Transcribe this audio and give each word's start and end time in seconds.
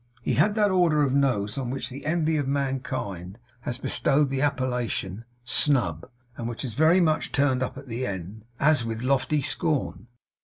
He 0.23 0.33
had 0.33 0.55
that 0.55 0.71
order 0.71 1.03
of 1.03 1.13
nose 1.13 1.59
on 1.59 1.69
which 1.69 1.91
the 1.91 2.07
envy 2.07 2.35
of 2.37 2.47
mankind 2.47 3.37
has 3.59 3.77
bestowed 3.77 4.29
the 4.29 4.41
appellation 4.41 5.25
'snub,' 5.43 6.09
and 6.35 6.49
it 6.49 6.63
was 6.63 6.73
very 6.73 6.99
much 6.99 7.31
turned 7.31 7.61
up 7.61 7.77
at 7.77 7.87
the 7.87 8.07
end, 8.07 8.43
as 8.59 8.83
with 8.83 9.03
a 9.03 9.07
lofty 9.07 9.43
scorn. 9.43 10.07